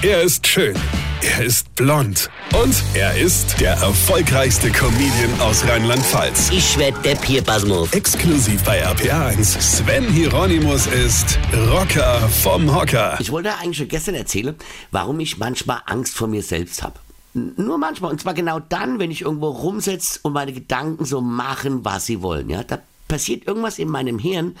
Er 0.00 0.22
ist 0.22 0.46
schön. 0.46 0.76
Er 1.22 1.44
ist 1.44 1.74
blond. 1.74 2.30
Und 2.54 2.84
er 2.94 3.18
ist 3.18 3.60
der 3.60 3.72
erfolgreichste 3.72 4.70
Comedian 4.70 5.40
aus 5.40 5.66
Rheinland-Pfalz. 5.66 6.50
Ich 6.52 6.78
werd 6.78 7.04
der 7.04 7.16
Pierpasmus. 7.16 7.92
Exklusiv 7.92 8.62
bei 8.62 8.86
RPA1. 8.86 9.60
Sven 9.60 10.04
Hieronymus 10.04 10.86
ist 10.86 11.36
Rocker 11.72 12.28
vom 12.28 12.72
Hocker. 12.72 13.16
Ich 13.18 13.32
wollte 13.32 13.52
eigentlich 13.56 13.78
schon 13.78 13.88
gestern 13.88 14.14
erzählen, 14.14 14.54
warum 14.92 15.18
ich 15.18 15.38
manchmal 15.38 15.82
Angst 15.86 16.14
vor 16.14 16.28
mir 16.28 16.44
selbst 16.44 16.84
habe. 16.84 17.00
Nur 17.34 17.76
manchmal. 17.78 18.12
Und 18.12 18.20
zwar 18.20 18.34
genau 18.34 18.60
dann, 18.60 19.00
wenn 19.00 19.10
ich 19.10 19.22
irgendwo 19.22 19.48
rumsitze 19.48 20.20
und 20.22 20.32
meine 20.32 20.52
Gedanken 20.52 21.06
so 21.06 21.20
machen, 21.20 21.84
was 21.84 22.06
sie 22.06 22.22
wollen. 22.22 22.48
Ja, 22.50 22.62
da 22.62 22.78
passiert 23.08 23.48
irgendwas 23.48 23.80
in 23.80 23.88
meinem 23.88 24.20
Hirn, 24.20 24.54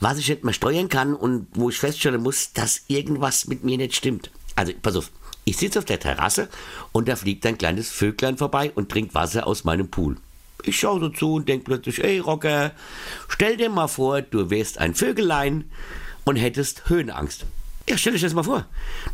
was 0.00 0.18
ich 0.18 0.28
nicht 0.28 0.44
mehr 0.44 0.52
steuern 0.52 0.90
kann 0.90 1.14
und 1.14 1.46
wo 1.54 1.70
ich 1.70 1.78
feststellen 1.78 2.22
muss, 2.22 2.52
dass 2.52 2.82
irgendwas 2.88 3.46
mit 3.46 3.64
mir 3.64 3.78
nicht 3.78 3.96
stimmt. 3.96 4.30
Also, 4.56 4.72
pass 4.80 4.96
auf. 4.96 5.10
Ich 5.44 5.56
sitze 5.56 5.80
auf 5.80 5.84
der 5.84 5.98
Terrasse 5.98 6.48
und 6.92 7.08
da 7.08 7.16
fliegt 7.16 7.44
ein 7.46 7.58
kleines 7.58 7.90
Vöglein 7.90 8.36
vorbei 8.36 8.70
und 8.74 8.90
trinkt 8.90 9.14
Wasser 9.14 9.46
aus 9.46 9.64
meinem 9.64 9.88
Pool. 9.88 10.16
Ich 10.62 10.78
schaue 10.78 11.00
so 11.00 11.08
zu 11.08 11.34
und 11.34 11.48
denke 11.48 11.64
plötzlich, 11.64 12.02
ey 12.04 12.20
Rocker, 12.20 12.70
stell 13.28 13.56
dir 13.56 13.68
mal 13.68 13.88
vor, 13.88 14.22
du 14.22 14.50
wärst 14.50 14.78
ein 14.78 14.94
Vögelein 14.94 15.64
und 16.24 16.36
hättest 16.36 16.88
Höhenangst. 16.88 17.44
Ja, 17.88 17.98
stell 17.98 18.12
dich 18.12 18.22
das 18.22 18.32
mal 18.32 18.44
vor. 18.44 18.66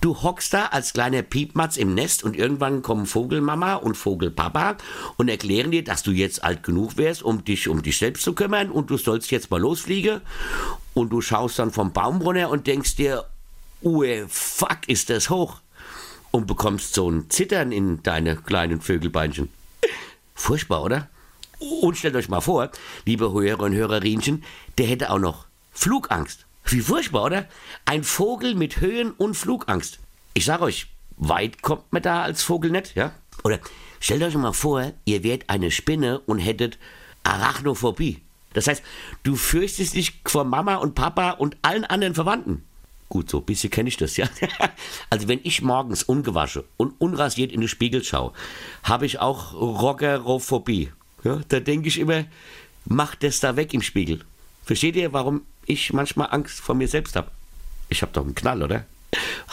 Du 0.02 0.22
hockst 0.22 0.52
da 0.52 0.66
als 0.66 0.92
kleiner 0.92 1.22
Piepmatz 1.22 1.78
im 1.78 1.94
Nest 1.94 2.22
und 2.22 2.36
irgendwann 2.36 2.82
kommen 2.82 3.06
Vogelmama 3.06 3.76
und 3.76 3.96
Vogelpapa 3.96 4.76
und 5.16 5.30
erklären 5.30 5.70
dir, 5.70 5.82
dass 5.82 6.02
du 6.02 6.10
jetzt 6.10 6.44
alt 6.44 6.64
genug 6.64 6.98
wärst, 6.98 7.22
um 7.22 7.42
dich 7.44 7.68
um 7.68 7.82
dich 7.82 7.96
selbst 7.96 8.24
zu 8.24 8.34
kümmern 8.34 8.70
und 8.70 8.90
du 8.90 8.98
sollst 8.98 9.30
jetzt 9.30 9.50
mal 9.50 9.60
losfliegen. 9.60 10.20
Und 10.92 11.10
du 11.10 11.22
schaust 11.22 11.58
dann 11.58 11.72
vom 11.72 11.92
Baum 11.92 12.20
runter 12.20 12.50
und 12.50 12.66
denkst 12.66 12.96
dir, 12.96 13.24
ue, 13.82 14.26
fuck, 14.28 14.88
ist 14.88 15.10
das 15.10 15.30
hoch. 15.30 15.60
Und 16.30 16.46
bekommst 16.46 16.94
so 16.94 17.10
ein 17.10 17.30
Zittern 17.30 17.72
in 17.72 18.02
deine 18.02 18.36
kleinen 18.36 18.80
Vögelbeinchen. 18.80 19.48
Furchtbar, 20.34 20.82
oder? 20.82 21.08
Und 21.58 21.96
stellt 21.96 22.16
euch 22.16 22.28
mal 22.28 22.40
vor, 22.40 22.70
liebe 23.04 23.32
Hörer 23.32 23.64
und 23.64 23.74
Hörerinchen, 23.74 24.44
der 24.76 24.86
hätte 24.86 25.10
auch 25.10 25.18
noch 25.18 25.46
Flugangst. 25.72 26.46
Wie 26.64 26.80
furchtbar, 26.80 27.24
oder? 27.24 27.48
Ein 27.86 28.04
Vogel 28.04 28.54
mit 28.54 28.80
Höhen- 28.80 29.12
und 29.12 29.34
Flugangst. 29.34 29.98
Ich 30.34 30.44
sag 30.44 30.60
euch, 30.60 30.88
weit 31.16 31.62
kommt 31.62 31.92
man 31.92 32.02
da 32.02 32.22
als 32.22 32.42
Vogel 32.42 32.70
nicht, 32.70 32.94
ja? 32.94 33.12
Oder 33.42 33.58
stellt 34.00 34.22
euch 34.22 34.34
mal 34.34 34.52
vor, 34.52 34.92
ihr 35.04 35.24
wärt 35.24 35.48
eine 35.48 35.70
Spinne 35.70 36.20
und 36.20 36.38
hättet 36.38 36.78
Arachnophobie. 37.24 38.22
Das 38.52 38.66
heißt, 38.66 38.82
du 39.22 39.36
fürchtest 39.36 39.94
dich 39.94 40.20
vor 40.24 40.44
Mama 40.44 40.76
und 40.76 40.94
Papa 40.94 41.32
und 41.32 41.56
allen 41.62 41.84
anderen 41.84 42.14
Verwandten. 42.14 42.64
Gut, 43.08 43.30
so 43.30 43.38
ein 43.38 43.44
bisschen 43.44 43.70
kenne 43.70 43.88
ich 43.88 43.96
das, 43.96 44.16
ja. 44.16 44.28
Also 45.10 45.28
wenn 45.28 45.40
ich 45.42 45.62
morgens 45.62 46.02
ungewaschen 46.02 46.64
und 46.76 46.94
unrasiert 47.00 47.52
in 47.52 47.60
den 47.60 47.68
Spiegel 47.68 48.04
schaue, 48.04 48.32
habe 48.82 49.06
ich 49.06 49.18
auch 49.18 49.54
Roggerophobie. 49.54 50.92
Ja, 51.24 51.40
da 51.48 51.60
denke 51.60 51.88
ich 51.88 51.98
immer, 51.98 52.24
mach 52.84 53.14
das 53.14 53.40
da 53.40 53.56
weg 53.56 53.72
im 53.72 53.82
Spiegel. 53.82 54.20
Versteht 54.64 54.96
ihr, 54.96 55.12
warum 55.12 55.42
ich 55.64 55.92
manchmal 55.92 56.28
Angst 56.30 56.60
vor 56.60 56.74
mir 56.74 56.88
selbst 56.88 57.16
habe? 57.16 57.30
Ich 57.88 58.02
habe 58.02 58.12
doch 58.12 58.24
einen 58.24 58.34
Knall, 58.34 58.62
oder? 58.62 58.84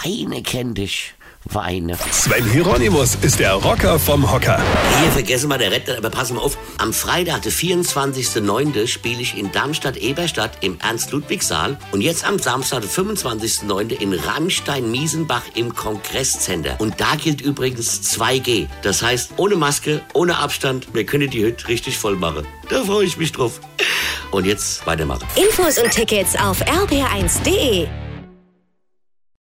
Weine 0.03 0.43
kenn 0.43 0.73
dich, 0.73 1.13
Weine. 1.45 1.97
Sven 2.11 2.43
Hieronymus 2.51 3.15
ist 3.21 3.39
der 3.39 3.53
Rocker 3.53 3.99
vom 3.99 4.31
Hocker. 4.31 4.61
Hier 4.99 5.11
vergessen 5.11 5.49
wir 5.49 5.57
der 5.57 5.71
Retter, 5.71 5.97
aber 5.97 6.09
pass 6.09 6.31
mal 6.31 6.41
auf. 6.41 6.57
Am 6.79 6.91
Freitag, 6.91 7.43
der 7.43 7.51
24.09. 7.51 8.87
spiele 8.87 9.21
ich 9.21 9.37
in 9.37 9.51
Darmstadt-Eberstadt 9.51 10.63
im 10.63 10.77
Ernst-Ludwig-Saal 10.81 11.77
und 11.91 12.01
jetzt 12.01 12.27
am 12.27 12.39
Samstag, 12.39 12.81
der 12.81 12.89
25.09. 12.89 13.91
in 13.99 14.13
Rammstein-Miesenbach 14.13 15.43
im 15.53 15.73
Kongresscenter. 15.73 16.75
Und 16.79 16.99
da 16.99 17.15
gilt 17.15 17.41
übrigens 17.41 18.01
2G. 18.17 18.67
Das 18.81 19.01
heißt, 19.01 19.33
ohne 19.37 19.55
Maske, 19.55 20.01
ohne 20.13 20.37
Abstand, 20.37 20.93
wir 20.93 21.05
können 21.05 21.29
die 21.29 21.43
Hütte 21.43 21.67
richtig 21.67 21.97
voll 21.97 22.15
machen. 22.15 22.45
Da 22.69 22.83
freue 22.83 23.05
ich 23.05 23.17
mich 23.17 23.31
drauf. 23.31 23.59
Und 24.31 24.45
jetzt 24.45 24.85
weitermachen. 24.87 25.27
Infos 25.35 25.77
und 25.77 25.91
Tickets 25.91 26.35
auf 26.35 26.61
rb1.de. 26.63 27.87